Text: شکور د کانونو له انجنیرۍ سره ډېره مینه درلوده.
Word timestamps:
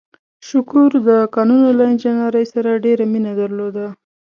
شکور 0.47 0.91
د 1.07 1.09
کانونو 1.35 1.67
له 1.77 1.83
انجنیرۍ 1.91 2.45
سره 2.53 2.81
ډېره 2.85 3.05
مینه 3.11 3.31
درلوده. 3.41 3.85